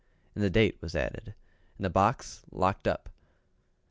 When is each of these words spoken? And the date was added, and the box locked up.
And 0.33 0.43
the 0.43 0.49
date 0.49 0.81
was 0.81 0.95
added, 0.95 1.35
and 1.77 1.85
the 1.85 1.89
box 1.91 2.41
locked 2.49 2.87
up. 2.87 3.07